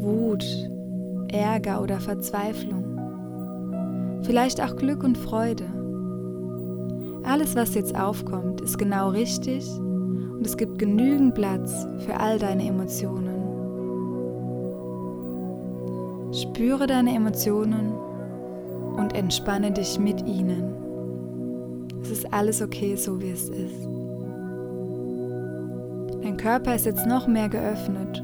Wut, 0.00 0.44
Ärger 1.28 1.82
oder 1.82 2.00
Verzweiflung. 2.00 2.84
Vielleicht 4.22 4.60
auch 4.62 4.76
Glück 4.76 5.04
und 5.04 5.16
Freude. 5.16 5.64
Alles, 7.22 7.56
was 7.56 7.74
jetzt 7.74 7.98
aufkommt, 7.98 8.60
ist 8.60 8.78
genau 8.78 9.10
richtig 9.10 9.68
und 9.78 10.46
es 10.46 10.56
gibt 10.56 10.78
genügend 10.78 11.34
Platz 11.34 11.86
für 11.98 12.18
all 12.18 12.38
deine 12.38 12.66
Emotionen. 12.66 13.34
Spüre 16.32 16.86
deine 16.86 17.14
Emotionen 17.14 17.92
und 18.96 19.14
entspanne 19.14 19.72
dich 19.72 19.98
mit 19.98 20.26
ihnen. 20.26 20.74
Es 22.02 22.10
ist 22.10 22.32
alles 22.32 22.62
okay, 22.62 22.96
so 22.96 23.20
wie 23.20 23.30
es 23.30 23.48
ist. 23.48 23.88
Dein 26.22 26.36
Körper 26.36 26.74
ist 26.74 26.86
jetzt 26.86 27.06
noch 27.06 27.26
mehr 27.26 27.48
geöffnet 27.48 28.22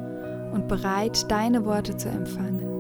und 0.53 0.69
bereit, 0.69 1.31
deine 1.31 1.65
Worte 1.65 1.97
zu 1.97 2.09
empfangen. 2.09 2.72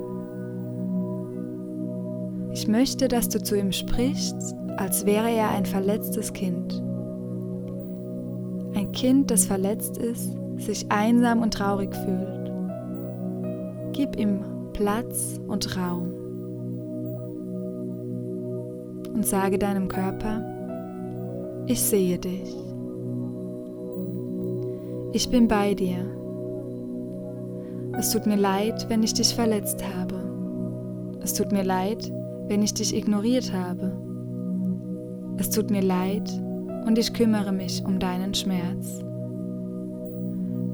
Ich 2.53 2.69
möchte, 2.69 3.09
dass 3.09 3.29
du 3.29 3.43
zu 3.43 3.59
ihm 3.59 3.73
sprichst 3.73 4.55
als 4.77 5.07
wäre 5.07 5.31
er 5.31 5.51
ein 5.51 5.67
verletztes 5.67 6.33
Kind. 6.33 6.83
Ein 8.75 8.91
Kind, 8.93 9.31
das 9.31 9.47
verletzt 9.47 9.99
ist, 9.99 10.37
sich 10.57 10.91
einsam 10.91 11.43
und 11.43 11.55
traurig 11.55 11.95
fühlt. 11.95 12.53
Gib 13.93 14.17
ihm 14.17 14.41
Platz 14.73 15.41
und 15.47 15.77
Raum. 15.77 16.15
Und 19.15 19.27
sage 19.27 19.59
deinem 19.59 19.89
Körper, 19.89 20.43
ich 21.67 21.81
sehe 21.81 22.19
dich. 22.19 22.57
Ich 25.13 25.29
bin 25.29 25.47
bei 25.47 25.75
dir. 25.75 26.07
Es 27.99 28.11
tut 28.11 28.27
mir 28.27 28.37
leid, 28.37 28.87
wenn 28.89 29.03
ich 29.03 29.13
dich 29.13 29.35
verletzt 29.35 29.85
habe. 29.97 30.15
Es 31.23 31.35
tut 31.35 31.53
mir 31.53 31.63
leid, 31.63 32.11
wenn 32.49 32.63
ich 32.63 32.75
dich 32.75 32.97
ignoriert 32.97 33.53
habe. 33.53 33.93
Es 35.39 35.51
tut 35.51 35.71
mir 35.71 35.83
leid 35.83 36.31
und 36.87 36.99
ich 36.99 37.13
kümmere 37.13 37.53
mich 37.53 37.85
um 37.85 37.99
deinen 37.99 38.35
Schmerz. 38.35 39.01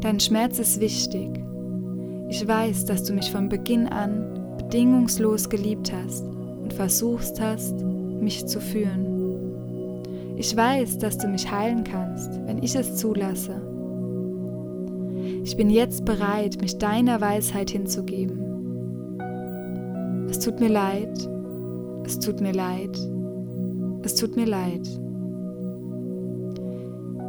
Dein 0.00 0.20
Schmerz 0.20 0.58
ist 0.58 0.80
wichtig. 0.80 1.28
Ich 2.28 2.46
weiß, 2.46 2.84
dass 2.84 3.04
du 3.04 3.14
mich 3.14 3.30
von 3.30 3.48
Beginn 3.48 3.86
an 3.86 4.56
bedingungslos 4.58 5.48
geliebt 5.48 5.92
hast 5.92 6.24
und 6.24 6.72
versuchst 6.72 7.40
hast, 7.40 7.82
mich 7.82 8.46
zu 8.46 8.60
führen. 8.60 9.06
Ich 10.36 10.56
weiß, 10.56 10.98
dass 10.98 11.18
du 11.18 11.26
mich 11.26 11.50
heilen 11.50 11.84
kannst, 11.84 12.38
wenn 12.46 12.62
ich 12.62 12.76
es 12.76 12.96
zulasse. 12.96 13.60
Ich 15.42 15.56
bin 15.56 15.70
jetzt 15.70 16.04
bereit, 16.04 16.60
mich 16.60 16.78
deiner 16.78 17.20
Weisheit 17.20 17.70
hinzugeben. 17.70 18.44
Es 20.28 20.38
tut 20.38 20.60
mir 20.60 20.68
leid, 20.68 21.28
es 22.08 22.18
tut 22.18 22.40
mir 22.40 22.52
leid, 22.52 22.98
es 24.02 24.14
tut 24.14 24.34
mir 24.34 24.46
leid. 24.46 24.88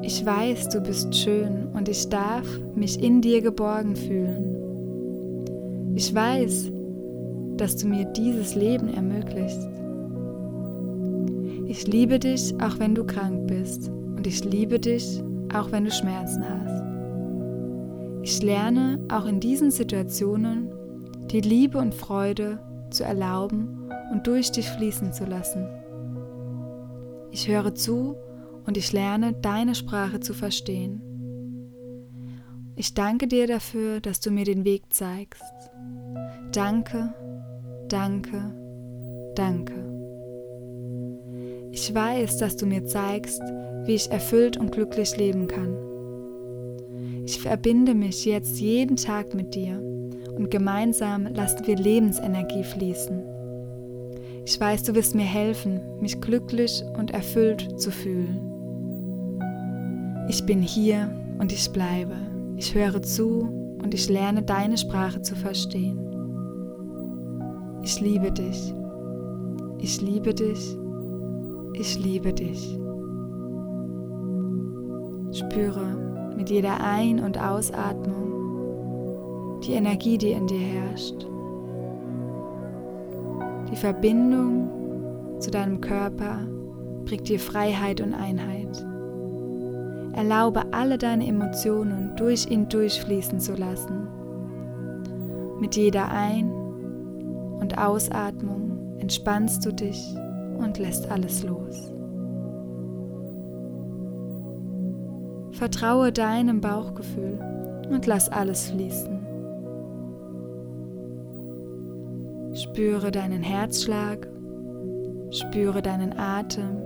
Ich 0.02 0.26
weiß, 0.26 0.70
du 0.70 0.80
bist 0.80 1.14
schön 1.14 1.68
und 1.74 1.90
ich 1.90 2.08
darf 2.08 2.48
mich 2.76 3.04
in 3.04 3.20
dir 3.22 3.42
geborgen 3.42 3.98
fühlen. 3.98 5.92
Ich 5.96 6.16
weiß, 6.16 6.72
dass 7.58 7.76
du 7.76 7.88
mir 7.90 8.06
dieses 8.06 8.56
Leben 8.56 8.88
ermöglicht. 8.88 9.60
Ich 11.68 11.86
liebe 11.86 12.18
dich, 12.18 12.56
auch 12.62 12.80
wenn 12.80 12.96
du 12.96 13.04
krank 13.04 13.48
bist. 13.48 13.90
Und 13.90 14.26
ich 14.26 14.46
liebe 14.46 14.80
dich, 14.80 15.22
auch 15.54 15.74
wenn 15.74 15.84
du 15.84 15.92
Schmerzen 15.92 16.44
hast. 16.48 16.84
Ich 18.24 18.42
lerne 18.42 18.98
auch 19.12 19.26
in 19.26 19.42
diesen 19.42 19.72
Situationen 19.72 20.70
die 21.32 21.42
Liebe 21.42 21.80
und 21.80 21.94
Freude 21.94 22.60
zu 22.92 23.04
erlauben 23.04 23.79
und 24.12 24.28
durch 24.28 24.52
dich 24.52 24.70
fließen 24.70 25.14
zu 25.14 25.26
lassen. 25.26 25.68
Ich 27.32 27.48
höre 27.48 27.76
zu 27.76 28.16
und 28.66 28.78
ich 28.78 28.92
lerne 28.92 29.34
deine 29.34 29.76
Sprache 29.76 30.20
zu 30.20 30.34
verstehen. 30.34 31.02
Ich 32.76 32.94
danke 32.94 33.28
dir 33.28 33.46
dafür, 33.46 34.00
dass 34.00 34.20
du 34.20 34.32
mir 34.32 34.46
den 34.46 34.64
Weg 34.64 34.94
zeigst. 34.94 35.44
Danke, 36.52 37.14
danke, 37.88 38.56
danke. 39.36 39.74
Ich 41.72 41.94
weiß, 41.94 42.38
dass 42.38 42.58
du 42.58 42.66
mir 42.66 42.86
zeigst, 42.86 43.42
wie 43.86 43.96
ich 43.96 44.12
erfüllt 44.12 44.58
und 44.58 44.72
glücklich 44.72 45.16
leben 45.18 45.48
kann. 45.48 45.76
Ich 47.26 47.40
verbinde 47.42 47.94
mich 47.94 48.26
jetzt 48.26 48.60
jeden 48.60 48.96
Tag 48.96 49.34
mit 49.36 49.54
dir 49.56 49.80
und 50.36 50.50
gemeinsam 50.50 51.28
lassen 51.28 51.68
wir 51.68 51.76
Lebensenergie 51.76 52.64
fließen. 52.64 53.39
Ich 54.50 54.60
weiß, 54.60 54.82
du 54.82 54.96
wirst 54.96 55.14
mir 55.14 55.26
helfen, 55.26 55.80
mich 56.02 56.20
glücklich 56.20 56.84
und 56.98 57.12
erfüllt 57.12 57.80
zu 57.80 57.92
fühlen. 57.92 58.42
Ich 60.28 60.44
bin 60.44 60.64
hier 60.64 61.12
und 61.38 61.54
ich 61.54 61.70
bleibe. 61.72 62.16
Ich 62.58 62.74
höre 62.74 63.00
zu 63.04 63.42
und 63.84 63.94
ich 63.94 64.10
lerne 64.10 64.42
deine 64.42 64.80
Sprache 64.80 65.22
zu 65.22 65.36
verstehen. 65.36 66.00
Ich 67.84 68.02
liebe 68.02 68.32
dich. 68.32 68.74
Ich 69.78 70.02
liebe 70.02 70.34
dich 70.34 70.80
ich 71.80 71.98
liebe 71.98 72.34
dich. 72.34 72.78
Spüre 75.32 76.34
mit 76.36 76.50
jeder 76.50 76.82
Ein- 76.84 77.24
und 77.24 77.40
Ausatmung 77.40 78.26
die 79.64 79.74
Energie, 79.74 80.18
die 80.18 80.32
in 80.32 80.48
dir 80.48 80.60
herrscht. 80.60 81.26
Die 83.72 83.76
Verbindung 83.76 85.40
zu 85.40 85.52
deinem 85.52 85.80
Körper 85.80 86.40
bringt 87.06 87.28
dir 87.30 87.40
Freiheit 87.40 88.02
und 88.02 88.14
Einheit. 88.14 88.86
Erlaube 90.14 90.74
alle 90.74 90.98
deine 90.98 91.28
Emotionen 91.28 92.16
durch 92.16 92.50
ihn 92.50 92.68
durchfließen 92.68 93.40
zu 93.40 93.54
lassen. 93.54 94.08
Mit 95.60 95.76
jeder 95.76 96.10
Ein- 96.12 96.52
und 97.60 97.78
Ausatmung 97.78 98.98
entspannst 99.00 99.66
du 99.66 99.72
dich 99.72 100.04
und 100.58 100.78
lässt 100.78 101.12
alles 101.12 101.44
los. 101.44 101.94
Vertraue 105.52 106.12
deinem 106.12 106.62
Bauchgefühl 106.62 107.38
und 107.90 108.06
lass 108.06 108.30
alles 108.30 108.72
fließen. 108.72 109.19
Spüre 112.54 113.12
deinen 113.12 113.44
Herzschlag, 113.44 114.28
spüre 115.32 115.82
deinen 115.82 116.18
Atem, 116.18 116.82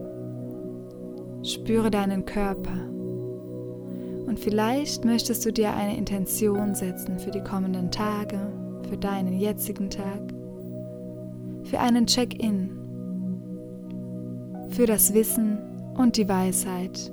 spüre 1.43 1.89
deinen 1.89 2.25
Körper. 2.25 2.89
Und 4.27 4.39
vielleicht 4.39 5.05
möchtest 5.05 5.45
du 5.45 5.53
dir 5.53 5.73
eine 5.73 5.97
Intention 5.97 6.75
setzen 6.75 7.19
für 7.19 7.31
die 7.31 7.43
kommenden 7.43 7.91
Tage, 7.91 8.39
für 8.89 8.97
deinen 8.97 9.39
jetzigen 9.39 9.89
Tag, 9.89 10.33
für 11.63 11.79
einen 11.79 12.07
Check-in 12.07 12.83
für 14.73 14.87
das 14.87 15.13
Wissen 15.13 15.59
und 15.95 16.17
die 16.17 16.27
Weisheit 16.27 17.11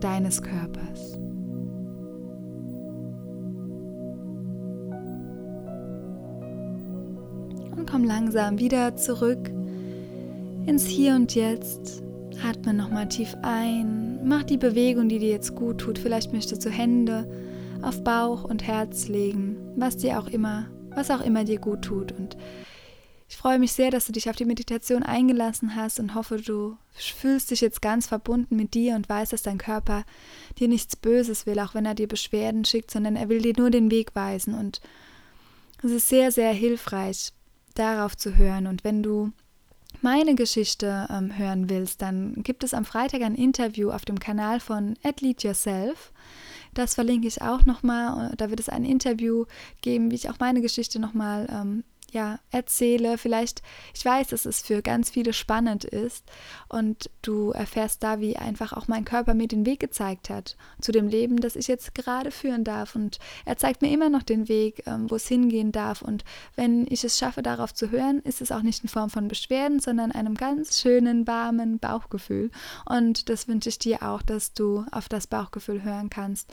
deines 0.00 0.40
Körpers. 0.40 1.19
Komm 7.90 8.04
langsam 8.04 8.58
wieder 8.58 8.96
zurück 8.96 9.48
ins 10.66 10.86
Hier 10.86 11.16
und 11.16 11.34
Jetzt. 11.34 12.02
Atme 12.42 12.72
nochmal 12.72 13.08
tief 13.08 13.34
ein. 13.42 14.20
Mach 14.24 14.44
die 14.44 14.58
Bewegung, 14.58 15.08
die 15.08 15.18
dir 15.18 15.30
jetzt 15.30 15.56
gut 15.56 15.78
tut. 15.78 15.98
Vielleicht 15.98 16.32
möchtest 16.32 16.64
du 16.64 16.70
Hände 16.70 17.28
auf 17.82 18.04
Bauch 18.04 18.44
und 18.44 18.62
Herz 18.62 19.08
legen, 19.08 19.56
was 19.76 19.96
dir 19.96 20.20
auch 20.20 20.28
immer, 20.28 20.70
was 20.90 21.10
auch 21.10 21.20
immer 21.20 21.44
dir 21.44 21.58
gut 21.58 21.82
tut. 21.82 22.12
Und 22.12 22.36
ich 23.28 23.36
freue 23.36 23.58
mich 23.58 23.72
sehr, 23.72 23.90
dass 23.90 24.06
du 24.06 24.12
dich 24.12 24.30
auf 24.30 24.36
die 24.36 24.44
Meditation 24.44 25.02
eingelassen 25.02 25.74
hast 25.74 25.98
und 25.98 26.14
hoffe, 26.14 26.40
du 26.40 26.76
fühlst 26.92 27.50
dich 27.50 27.60
jetzt 27.60 27.82
ganz 27.82 28.06
verbunden 28.06 28.54
mit 28.54 28.74
dir 28.74 28.94
und 28.94 29.08
weißt, 29.08 29.32
dass 29.32 29.42
dein 29.42 29.58
Körper 29.58 30.04
dir 30.58 30.68
nichts 30.68 30.94
Böses 30.94 31.44
will, 31.44 31.58
auch 31.58 31.74
wenn 31.74 31.86
er 31.86 31.94
dir 31.94 32.08
Beschwerden 32.08 32.64
schickt, 32.64 32.90
sondern 32.90 33.16
er 33.16 33.28
will 33.28 33.42
dir 33.42 33.54
nur 33.56 33.70
den 33.70 33.90
Weg 33.90 34.14
weisen. 34.14 34.54
Und 34.54 34.80
es 35.82 35.90
ist 35.90 36.08
sehr, 36.08 36.30
sehr 36.30 36.52
hilfreich, 36.52 37.32
darauf 37.80 38.16
zu 38.16 38.36
hören. 38.36 38.66
Und 38.66 38.84
wenn 38.84 39.02
du 39.02 39.32
meine 40.02 40.34
Geschichte 40.34 41.08
ähm, 41.10 41.36
hören 41.36 41.68
willst, 41.68 42.02
dann 42.02 42.42
gibt 42.42 42.62
es 42.62 42.74
am 42.74 42.84
Freitag 42.84 43.22
ein 43.22 43.34
Interview 43.34 43.90
auf 43.90 44.04
dem 44.04 44.20
Kanal 44.20 44.60
von 44.60 44.96
Athlete 45.02 45.48
Yourself. 45.48 46.12
Das 46.74 46.94
verlinke 46.94 47.26
ich 47.26 47.42
auch 47.42 47.64
nochmal. 47.66 48.32
Da 48.36 48.50
wird 48.50 48.60
es 48.60 48.68
ein 48.68 48.84
Interview 48.84 49.46
geben, 49.82 50.10
wie 50.10 50.14
ich 50.14 50.30
auch 50.30 50.38
meine 50.38 50.60
Geschichte 50.60 51.00
nochmal 51.00 51.48
ähm, 51.50 51.84
ja, 52.12 52.38
erzähle. 52.50 53.18
Vielleicht, 53.18 53.62
ich 53.94 54.04
weiß, 54.04 54.28
dass 54.28 54.44
es 54.44 54.62
für 54.62 54.82
ganz 54.82 55.10
viele 55.10 55.32
spannend 55.32 55.84
ist 55.84 56.24
und 56.68 57.10
du 57.22 57.50
erfährst 57.50 58.02
da, 58.02 58.20
wie 58.20 58.36
einfach 58.36 58.72
auch 58.72 58.88
mein 58.88 59.04
Körper 59.04 59.34
mir 59.34 59.48
den 59.48 59.66
Weg 59.66 59.80
gezeigt 59.80 60.30
hat 60.30 60.56
zu 60.80 60.92
dem 60.92 61.08
Leben, 61.08 61.38
das 61.38 61.56
ich 61.56 61.68
jetzt 61.68 61.94
gerade 61.94 62.30
führen 62.30 62.64
darf. 62.64 62.94
Und 62.94 63.18
er 63.44 63.56
zeigt 63.56 63.82
mir 63.82 63.92
immer 63.92 64.08
noch 64.08 64.22
den 64.22 64.48
Weg, 64.48 64.82
ähm, 64.86 65.10
wo 65.10 65.16
es 65.16 65.28
hingehen 65.28 65.72
darf. 65.72 66.02
Und 66.02 66.24
wenn 66.56 66.86
ich 66.88 67.04
es 67.04 67.18
schaffe, 67.18 67.42
darauf 67.42 67.74
zu 67.74 67.90
hören, 67.90 68.20
ist 68.20 68.40
es 68.40 68.52
auch 68.52 68.62
nicht 68.62 68.82
in 68.82 68.88
Form 68.88 69.10
von 69.10 69.28
Beschwerden, 69.28 69.80
sondern 69.80 70.12
einem 70.12 70.34
ganz 70.34 70.80
schönen, 70.80 71.26
warmen 71.26 71.78
Bauchgefühl. 71.78 72.50
Und 72.86 73.28
das 73.28 73.48
wünsche 73.48 73.68
ich 73.68 73.78
dir 73.78 74.02
auch, 74.02 74.22
dass 74.22 74.52
du 74.52 74.84
auf 74.90 75.08
das 75.08 75.26
Bauchgefühl 75.26 75.82
hören 75.82 76.10
kannst 76.10 76.52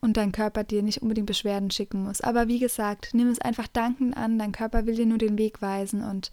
und 0.00 0.16
dein 0.16 0.32
Körper 0.32 0.64
dir 0.64 0.82
nicht 0.82 1.02
unbedingt 1.02 1.26
Beschwerden 1.26 1.70
schicken 1.70 2.02
muss. 2.02 2.20
Aber 2.20 2.48
wie 2.48 2.58
gesagt, 2.58 3.10
nimm 3.12 3.28
es 3.28 3.40
einfach 3.40 3.66
dankend 3.66 4.16
an, 4.16 4.38
dein 4.38 4.52
Körper 4.52 4.86
will 4.86 4.96
dir 4.96 5.06
nur 5.06 5.18
den 5.18 5.38
Weg 5.38 5.62
weisen 5.62 6.02
und 6.02 6.30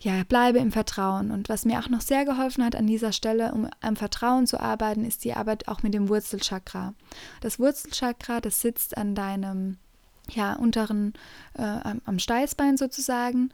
ja, 0.00 0.22
bleibe 0.28 0.58
im 0.58 0.70
Vertrauen. 0.70 1.30
Und 1.30 1.48
was 1.48 1.64
mir 1.64 1.80
auch 1.80 1.88
noch 1.88 2.00
sehr 2.00 2.24
geholfen 2.24 2.64
hat 2.64 2.76
an 2.76 2.86
dieser 2.86 3.12
Stelle, 3.12 3.52
um 3.52 3.68
am 3.80 3.96
Vertrauen 3.96 4.46
zu 4.46 4.60
arbeiten, 4.60 5.04
ist 5.04 5.24
die 5.24 5.34
Arbeit 5.34 5.66
auch 5.66 5.82
mit 5.82 5.92
dem 5.92 6.08
Wurzelchakra. 6.08 6.94
Das 7.40 7.58
Wurzelchakra, 7.58 8.40
das 8.40 8.60
sitzt 8.60 8.96
an 8.96 9.14
deinem 9.14 9.78
ja, 10.30 10.54
unteren, 10.54 11.14
äh, 11.54 11.62
am 11.62 12.18
Steißbein 12.18 12.76
sozusagen, 12.76 13.50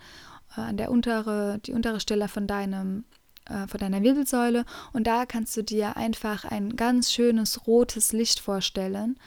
äh, 0.56 0.60
an 0.60 0.76
der 0.76 0.90
untere, 0.90 1.60
die 1.64 1.72
untere 1.72 2.00
Stelle 2.00 2.28
von 2.28 2.46
deinem 2.46 3.04
äh, 3.46 3.66
von 3.66 3.80
deiner 3.80 4.02
Wirbelsäule. 4.02 4.64
Und 4.92 5.06
da 5.06 5.26
kannst 5.26 5.56
du 5.56 5.62
dir 5.62 5.96
einfach 5.96 6.44
ein 6.44 6.76
ganz 6.76 7.12
schönes 7.12 7.66
rotes 7.66 8.12
Licht 8.12 8.40
vorstellen, 8.40 9.18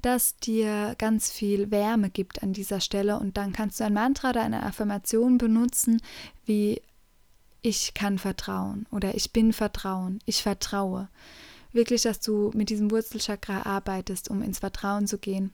das 0.00 0.36
dir 0.36 0.94
ganz 0.98 1.30
viel 1.30 1.70
Wärme 1.70 2.10
gibt 2.10 2.42
an 2.42 2.52
dieser 2.52 2.80
Stelle. 2.80 3.18
Und 3.18 3.36
dann 3.36 3.52
kannst 3.52 3.80
du 3.80 3.84
ein 3.84 3.94
Mantra 3.94 4.30
oder 4.30 4.42
eine 4.42 4.64
Affirmation 4.64 5.38
benutzen, 5.38 6.00
wie 6.44 6.82
ich 7.60 7.94
kann 7.94 8.18
vertrauen 8.18 8.86
oder 8.90 9.14
ich 9.14 9.32
bin 9.32 9.52
Vertrauen, 9.52 10.18
ich 10.26 10.42
vertraue. 10.42 11.08
Wirklich, 11.72 12.02
dass 12.02 12.18
du 12.20 12.50
mit 12.54 12.68
diesem 12.68 12.90
Wurzelchakra 12.90 13.62
arbeitest, 13.62 14.28
um 14.28 14.42
ins 14.42 14.58
Vertrauen 14.58 15.06
zu 15.06 15.18
gehen 15.18 15.52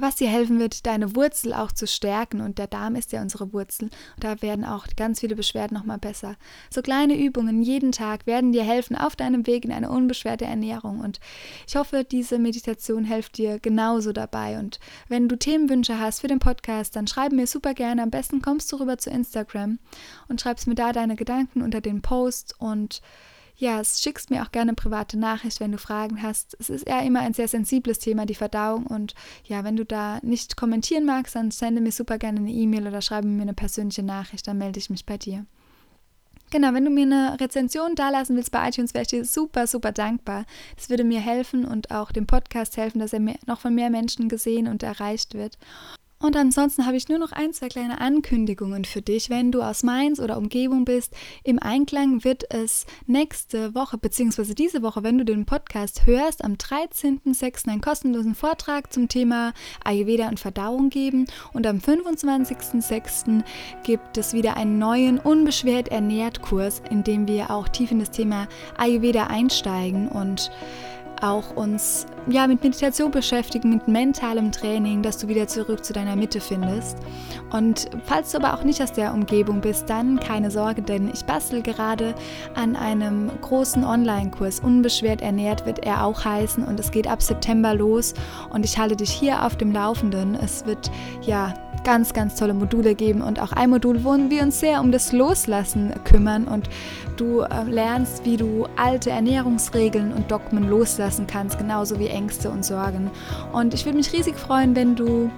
was 0.00 0.16
dir 0.16 0.28
helfen 0.28 0.58
wird, 0.58 0.86
deine 0.86 1.14
Wurzel 1.14 1.52
auch 1.52 1.72
zu 1.72 1.86
stärken. 1.86 2.40
Und 2.40 2.58
der 2.58 2.66
Darm 2.66 2.96
ist 2.96 3.12
ja 3.12 3.22
unsere 3.22 3.52
Wurzel. 3.52 3.90
Und 4.16 4.24
da 4.24 4.40
werden 4.42 4.64
auch 4.64 4.86
ganz 4.96 5.20
viele 5.20 5.36
Beschwerden 5.36 5.76
nochmal 5.76 5.98
besser. 5.98 6.36
So 6.70 6.82
kleine 6.82 7.18
Übungen 7.18 7.62
jeden 7.62 7.92
Tag 7.92 8.26
werden 8.26 8.52
dir 8.52 8.64
helfen 8.64 8.96
auf 8.96 9.16
deinem 9.16 9.46
Weg 9.46 9.64
in 9.64 9.72
eine 9.72 9.90
unbeschwerte 9.90 10.44
Ernährung. 10.44 11.00
Und 11.00 11.20
ich 11.66 11.76
hoffe, 11.76 12.04
diese 12.04 12.38
Meditation 12.38 13.04
hilft 13.04 13.38
dir 13.38 13.58
genauso 13.58 14.12
dabei. 14.12 14.58
Und 14.58 14.80
wenn 15.08 15.28
du 15.28 15.36
Themenwünsche 15.36 15.98
hast 15.98 16.20
für 16.20 16.28
den 16.28 16.38
Podcast, 16.38 16.96
dann 16.96 17.06
schreib 17.06 17.32
mir 17.32 17.46
super 17.46 17.74
gerne. 17.74 18.02
Am 18.02 18.10
besten 18.10 18.42
kommst 18.42 18.70
du 18.72 18.76
rüber 18.76 18.98
zu 18.98 19.10
Instagram 19.10 19.78
und 20.28 20.40
schreibst 20.40 20.66
mir 20.66 20.74
da 20.74 20.92
deine 20.92 21.16
Gedanken 21.16 21.62
unter 21.62 21.80
den 21.80 22.02
Post 22.02 22.54
und 22.58 23.02
ja, 23.58 23.82
schickst 23.84 24.30
mir 24.30 24.42
auch 24.42 24.52
gerne 24.52 24.72
private 24.74 25.18
Nachricht, 25.18 25.58
wenn 25.58 25.72
du 25.72 25.78
Fragen 25.78 26.22
hast. 26.22 26.56
Es 26.60 26.70
ist 26.70 26.86
eher 26.86 27.02
immer 27.02 27.20
ein 27.20 27.34
sehr 27.34 27.48
sensibles 27.48 27.98
Thema, 27.98 28.24
die 28.24 28.36
Verdauung. 28.36 28.86
Und 28.86 29.14
ja, 29.44 29.64
wenn 29.64 29.76
du 29.76 29.84
da 29.84 30.20
nicht 30.22 30.56
kommentieren 30.56 31.04
magst, 31.04 31.34
dann 31.34 31.50
sende 31.50 31.80
mir 31.80 31.90
super 31.90 32.18
gerne 32.18 32.38
eine 32.38 32.52
E-Mail 32.52 32.86
oder 32.86 33.02
schreibe 33.02 33.26
mir 33.26 33.42
eine 33.42 33.54
persönliche 33.54 34.04
Nachricht, 34.04 34.46
dann 34.46 34.58
melde 34.58 34.78
ich 34.78 34.90
mich 34.90 35.04
bei 35.04 35.18
dir. 35.18 35.44
Genau, 36.50 36.72
wenn 36.72 36.84
du 36.84 36.90
mir 36.90 37.02
eine 37.02 37.40
Rezension 37.40 37.94
dalassen 37.94 38.36
willst 38.36 38.52
bei 38.52 38.68
iTunes, 38.68 38.94
wäre 38.94 39.02
ich 39.02 39.08
dir 39.08 39.24
super, 39.24 39.66
super 39.66 39.92
dankbar. 39.92 40.46
Das 40.76 40.88
würde 40.88 41.04
mir 41.04 41.20
helfen 41.20 41.64
und 41.66 41.90
auch 41.90 42.12
dem 42.12 42.26
Podcast 42.26 42.76
helfen, 42.76 43.00
dass 43.00 43.12
er 43.12 43.20
noch 43.20 43.60
von 43.60 43.74
mehr 43.74 43.90
Menschen 43.90 44.28
gesehen 44.28 44.68
und 44.68 44.82
erreicht 44.82 45.34
wird. 45.34 45.58
Und 46.20 46.36
ansonsten 46.36 46.84
habe 46.84 46.96
ich 46.96 47.08
nur 47.08 47.18
noch 47.18 47.30
ein, 47.30 47.52
zwei 47.52 47.68
kleine 47.68 48.00
Ankündigungen 48.00 48.84
für 48.84 49.02
dich. 49.02 49.30
Wenn 49.30 49.52
du 49.52 49.62
aus 49.62 49.84
Mainz 49.84 50.18
oder 50.18 50.36
Umgebung 50.36 50.84
bist, 50.84 51.14
im 51.44 51.60
Einklang 51.60 52.24
wird 52.24 52.52
es 52.52 52.86
nächste 53.06 53.74
Woche, 53.76 53.98
beziehungsweise 53.98 54.56
diese 54.56 54.82
Woche, 54.82 55.04
wenn 55.04 55.18
du 55.18 55.24
den 55.24 55.46
Podcast 55.46 56.06
hörst, 56.06 56.44
am 56.44 56.54
13.06. 56.54 57.68
einen 57.68 57.80
kostenlosen 57.80 58.34
Vortrag 58.34 58.92
zum 58.92 59.08
Thema 59.08 59.52
Ayurveda 59.84 60.28
und 60.28 60.40
Verdauung 60.40 60.90
geben. 60.90 61.26
Und 61.52 61.68
am 61.68 61.78
25.06. 61.78 63.44
gibt 63.84 64.18
es 64.18 64.32
wieder 64.32 64.56
einen 64.56 64.78
neuen 64.78 65.18
Unbeschwert 65.20 65.88
ernährt 65.88 66.42
Kurs, 66.42 66.82
in 66.90 67.04
dem 67.04 67.28
wir 67.28 67.52
auch 67.52 67.68
tief 67.68 67.92
in 67.92 68.00
das 68.00 68.10
Thema 68.10 68.48
Ayurveda 68.76 69.28
einsteigen 69.28 70.08
und 70.08 70.50
auch 71.22 71.56
uns 71.56 72.06
ja, 72.28 72.46
mit 72.46 72.62
Meditation 72.62 73.10
beschäftigen, 73.10 73.70
mit 73.70 73.88
mentalem 73.88 74.52
Training, 74.52 75.02
dass 75.02 75.18
du 75.18 75.28
wieder 75.28 75.46
zurück 75.46 75.84
zu 75.84 75.92
deiner 75.92 76.16
Mitte 76.16 76.40
findest. 76.40 76.98
Und 77.50 77.88
falls 78.04 78.32
du 78.32 78.38
aber 78.38 78.54
auch 78.54 78.64
nicht 78.64 78.82
aus 78.82 78.92
der 78.92 79.14
Umgebung 79.14 79.60
bist, 79.60 79.88
dann 79.88 80.20
keine 80.20 80.50
Sorge, 80.50 80.82
denn 80.82 81.08
ich 81.12 81.24
bastel 81.24 81.62
gerade 81.62 82.14
an 82.54 82.76
einem 82.76 83.30
großen 83.40 83.84
Online-Kurs. 83.84 84.60
Unbeschwert 84.60 85.22
ernährt 85.22 85.64
wird 85.64 85.84
er 85.84 86.04
auch 86.04 86.24
heißen 86.24 86.64
und 86.64 86.78
es 86.78 86.90
geht 86.90 87.06
ab 87.06 87.22
September 87.22 87.74
los 87.74 88.14
und 88.50 88.64
ich 88.64 88.78
halte 88.78 88.96
dich 88.96 89.10
hier 89.10 89.44
auf 89.44 89.56
dem 89.56 89.72
Laufenden. 89.72 90.34
Es 90.34 90.66
wird 90.66 90.90
ja 91.22 91.54
ganz, 91.84 92.12
ganz 92.12 92.36
tolle 92.36 92.54
Module 92.54 92.94
geben 92.94 93.22
und 93.22 93.40
auch 93.40 93.52
ein 93.52 93.70
Modul, 93.70 94.04
wo 94.04 94.16
wir 94.16 94.42
uns 94.42 94.60
sehr 94.60 94.80
um 94.80 94.92
das 94.92 95.12
Loslassen 95.12 95.92
kümmern 96.04 96.44
und 96.44 96.68
du 97.16 97.40
äh, 97.40 97.64
lernst, 97.64 98.24
wie 98.24 98.36
du 98.36 98.66
alte 98.76 99.10
Ernährungsregeln 99.10 100.12
und 100.12 100.30
Dogmen 100.30 100.68
loslassen 100.68 101.26
kannst, 101.26 101.58
genauso 101.58 101.98
wie 101.98 102.08
Ängste 102.08 102.50
und 102.50 102.64
Sorgen. 102.64 103.10
Und 103.52 103.74
ich 103.74 103.84
würde 103.84 103.98
mich 103.98 104.12
riesig 104.12 104.36
freuen, 104.36 104.74
wenn 104.76 104.94
du 104.94 105.30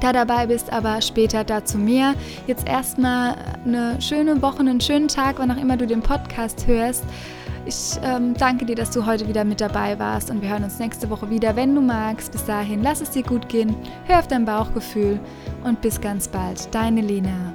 da 0.00 0.12
dabei 0.12 0.46
bist, 0.46 0.72
aber 0.72 1.00
später 1.00 1.44
dazu 1.44 1.78
mehr. 1.78 2.14
Jetzt 2.46 2.66
erstmal 2.66 3.36
eine 3.64 4.00
schöne 4.00 4.42
Woche, 4.42 4.60
einen 4.60 4.80
schönen 4.80 5.08
Tag, 5.08 5.36
wann 5.38 5.50
auch 5.50 5.60
immer 5.60 5.76
du 5.76 5.86
den 5.86 6.02
Podcast 6.02 6.66
hörst. 6.66 7.04
Ich 7.66 7.98
ähm, 8.02 8.34
danke 8.34 8.66
dir, 8.66 8.76
dass 8.76 8.90
du 8.90 9.06
heute 9.06 9.26
wieder 9.26 9.44
mit 9.44 9.60
dabei 9.60 9.98
warst 9.98 10.30
und 10.30 10.42
wir 10.42 10.50
hören 10.50 10.64
uns 10.64 10.78
nächste 10.78 11.08
Woche 11.08 11.30
wieder, 11.30 11.56
wenn 11.56 11.74
du 11.74 11.80
magst. 11.80 12.32
Bis 12.32 12.44
dahin, 12.44 12.82
lass 12.82 13.00
es 13.00 13.10
dir 13.10 13.22
gut 13.22 13.48
gehen, 13.48 13.74
hör 14.04 14.18
auf 14.18 14.28
dein 14.28 14.44
Bauchgefühl 14.44 15.18
und 15.64 15.80
bis 15.80 16.00
ganz 16.00 16.28
bald. 16.28 16.74
Deine 16.74 17.00
Lena. 17.00 17.54